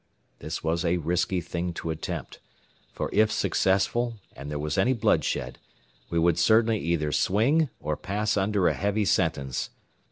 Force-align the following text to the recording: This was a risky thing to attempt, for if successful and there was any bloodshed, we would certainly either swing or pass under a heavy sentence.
This 0.39 0.63
was 0.63 0.83
a 0.83 0.97
risky 0.97 1.41
thing 1.41 1.73
to 1.73 1.91
attempt, 1.91 2.39
for 2.91 3.11
if 3.13 3.31
successful 3.31 4.15
and 4.35 4.49
there 4.49 4.57
was 4.57 4.75
any 4.75 4.93
bloodshed, 4.93 5.59
we 6.09 6.17
would 6.17 6.39
certainly 6.39 6.79
either 6.79 7.11
swing 7.11 7.69
or 7.79 7.95
pass 7.95 8.35
under 8.35 8.67
a 8.67 8.73
heavy 8.73 9.05
sentence. 9.05 9.69